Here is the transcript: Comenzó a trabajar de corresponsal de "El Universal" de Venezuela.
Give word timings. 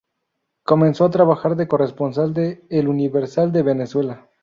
Comenzó 0.63 1.05
a 1.05 1.11
trabajar 1.11 1.55
de 1.55 1.67
corresponsal 1.67 2.33
de 2.33 2.65
"El 2.71 2.87
Universal" 2.87 3.51
de 3.51 3.61
Venezuela. 3.61 4.31